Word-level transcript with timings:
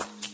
da 0.00 0.33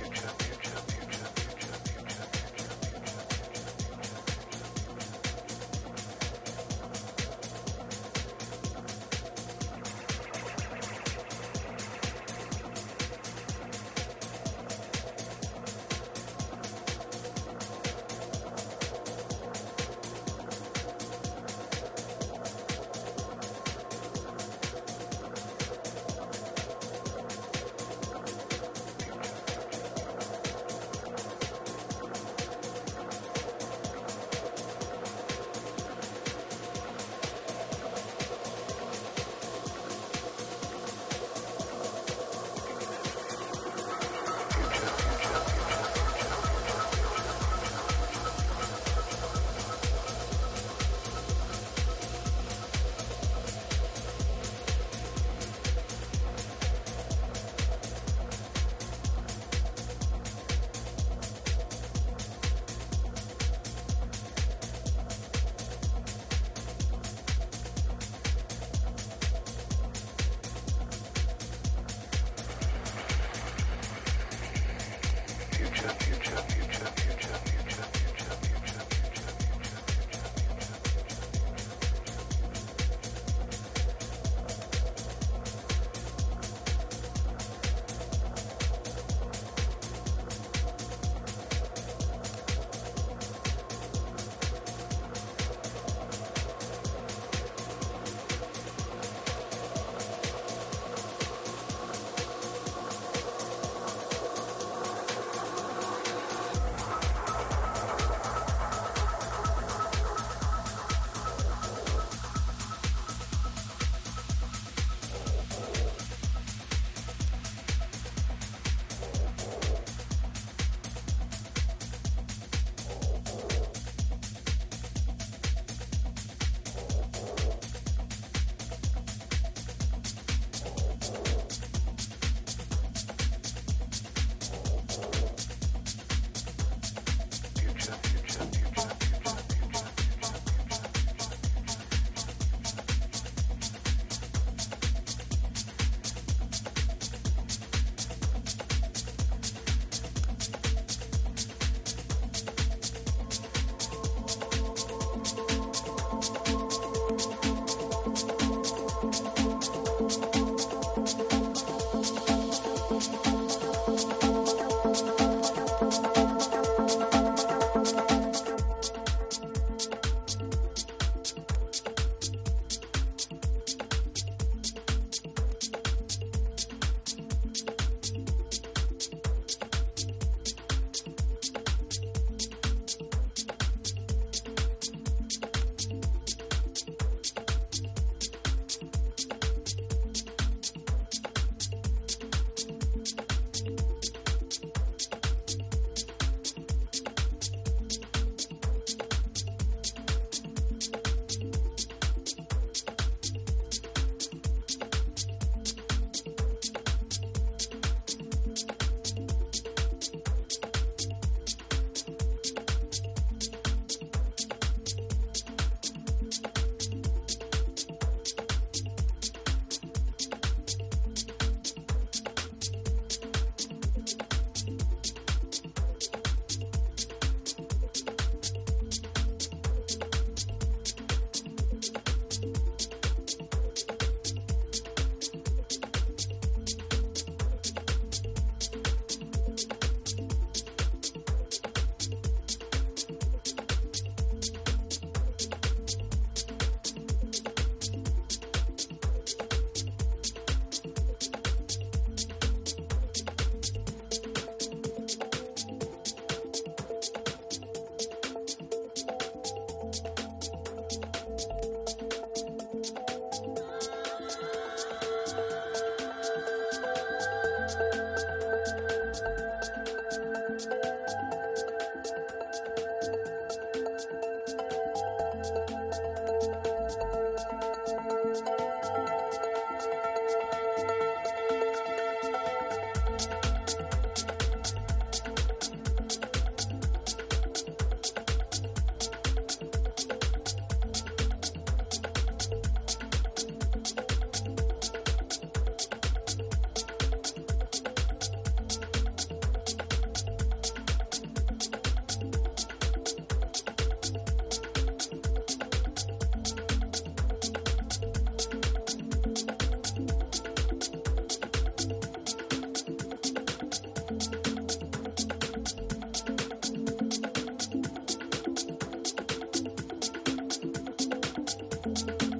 Bye. 321.83 322.30